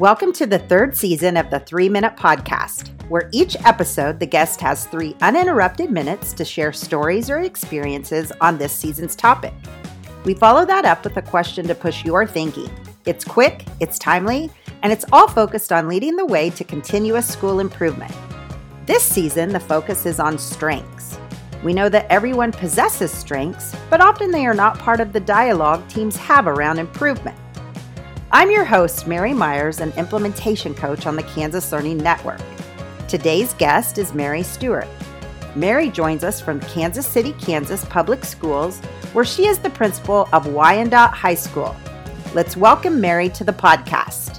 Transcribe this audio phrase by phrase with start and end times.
[0.00, 4.58] Welcome to the third season of the Three Minute Podcast, where each episode the guest
[4.62, 9.52] has three uninterrupted minutes to share stories or experiences on this season's topic.
[10.24, 12.70] We follow that up with a question to push your thinking.
[13.04, 14.50] It's quick, it's timely,
[14.82, 18.14] and it's all focused on leading the way to continuous school improvement.
[18.86, 21.18] This season, the focus is on strengths.
[21.62, 25.86] We know that everyone possesses strengths, but often they are not part of the dialogue
[25.90, 27.36] teams have around improvement.
[28.32, 32.40] I'm your host, Mary Myers, an implementation coach on the Kansas Learning Network.
[33.08, 34.86] Today's guest is Mary Stewart.
[35.56, 38.78] Mary joins us from Kansas City, Kansas Public Schools,
[39.14, 41.74] where she is the principal of Wyandotte High School.
[42.32, 44.38] Let's welcome Mary to the podcast.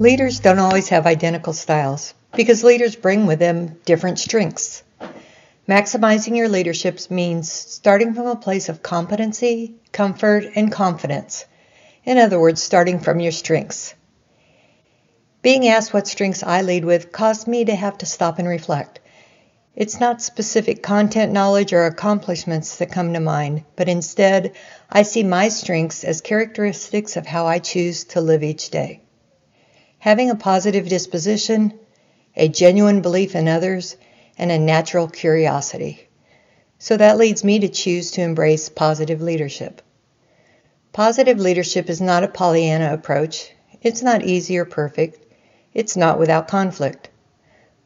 [0.00, 4.82] Leaders don't always have identical styles because leaders bring with them different strengths.
[5.68, 11.44] Maximizing your leadership means starting from a place of competency, comfort, and confidence.
[12.04, 13.94] In other words, starting from your strengths.
[15.42, 19.00] Being asked what strengths I lead with caused me to have to stop and reflect.
[19.76, 24.52] It's not specific content knowledge or accomplishments that come to mind, but instead,
[24.90, 29.00] I see my strengths as characteristics of how I choose to live each day.
[30.00, 31.78] Having a positive disposition,
[32.36, 33.96] a genuine belief in others,
[34.38, 36.08] and a natural curiosity.
[36.78, 39.82] So that leads me to choose to embrace positive leadership.
[40.92, 43.50] Positive leadership is not a Pollyanna approach.
[43.82, 45.24] It's not easy or perfect.
[45.74, 47.10] It's not without conflict.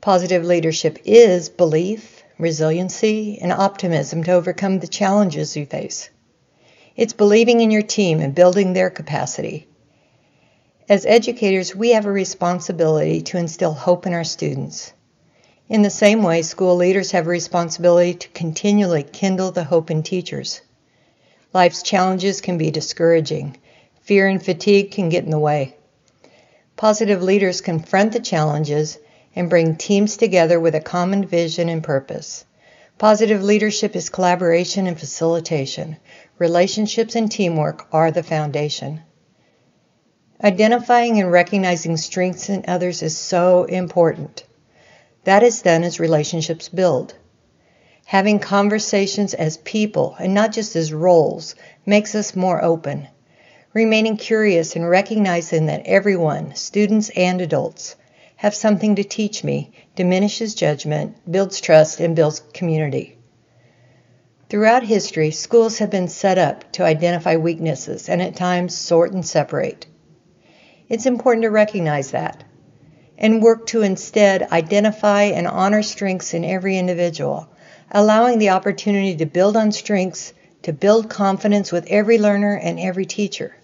[0.00, 6.08] Positive leadership is belief, resiliency, and optimism to overcome the challenges you face.
[6.96, 9.68] It's believing in your team and building their capacity.
[10.88, 14.94] As educators, we have a responsibility to instill hope in our students.
[15.68, 20.02] In the same way, school leaders have a responsibility to continually kindle the hope in
[20.02, 20.62] teachers.
[21.52, 23.58] Life's challenges can be discouraging.
[24.00, 25.76] Fear and fatigue can get in the way.
[26.78, 28.96] Positive leaders confront the challenges
[29.36, 32.46] and bring teams together with a common vision and purpose.
[32.96, 35.98] Positive leadership is collaboration and facilitation.
[36.38, 39.02] Relationships and teamwork are the foundation.
[40.42, 44.44] Identifying and recognizing strengths in others is so important.
[45.24, 47.14] That is done as relationships build.
[48.04, 53.08] Having conversations as people and not just as roles makes us more open.
[53.74, 57.96] Remaining curious and recognizing that everyone, students and adults,
[58.36, 63.18] have something to teach me diminishes judgment, builds trust, and builds community.
[64.48, 69.26] Throughout history, schools have been set up to identify weaknesses and at times sort and
[69.26, 69.86] separate.
[70.88, 72.44] It's important to recognize that
[73.18, 77.48] and work to instead identify and honor strengths in every individual,
[77.90, 80.32] allowing the opportunity to build on strengths,
[80.62, 83.54] to build confidence with every learner and every teacher.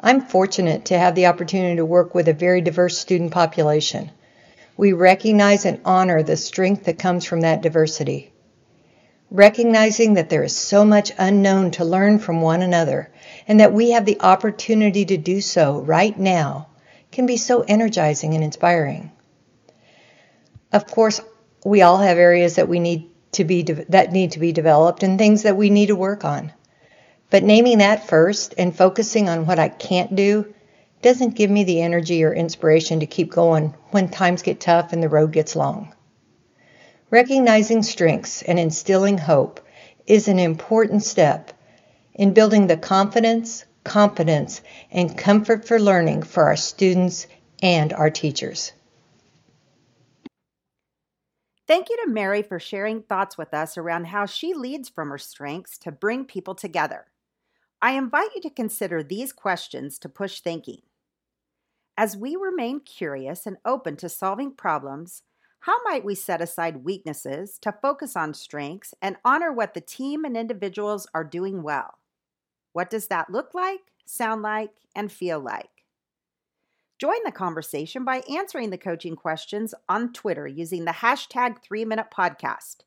[0.00, 4.10] I'm fortunate to have the opportunity to work with a very diverse student population.
[4.76, 8.33] We recognize and honor the strength that comes from that diversity.
[9.30, 13.10] Recognizing that there is so much unknown to learn from one another
[13.48, 16.68] and that we have the opportunity to do so right now
[17.10, 19.10] can be so energizing and inspiring.
[20.72, 21.20] Of course,
[21.64, 25.02] we all have areas that we need to be de- that need to be developed
[25.02, 26.52] and things that we need to work on.
[27.30, 30.54] But naming that first and focusing on what I can't do
[31.02, 35.02] doesn't give me the energy or inspiration to keep going when times get tough and
[35.02, 35.94] the road gets long.
[37.14, 39.60] Recognizing strengths and instilling hope
[40.04, 41.52] is an important step
[42.12, 47.28] in building the confidence, competence, and comfort for learning for our students
[47.62, 48.72] and our teachers.
[51.68, 55.18] Thank you to Mary for sharing thoughts with us around how she leads from her
[55.18, 57.06] strengths to bring people together.
[57.80, 60.82] I invite you to consider these questions to push thinking.
[61.96, 65.22] As we remain curious and open to solving problems,
[65.64, 70.26] how might we set aside weaknesses to focus on strengths and honor what the team
[70.26, 72.00] and individuals are doing well?
[72.74, 75.70] What does that look like, sound like, and feel like?
[76.98, 82.08] Join the conversation by answering the coaching questions on Twitter using the hashtag 3 Minute
[82.14, 82.80] Podcast.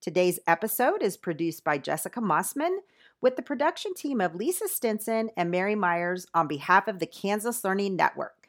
[0.00, 2.78] Today's episode is produced by Jessica Mossman
[3.20, 7.62] with the production team of Lisa Stinson and Mary Myers on behalf of the Kansas
[7.64, 8.43] Learning Network.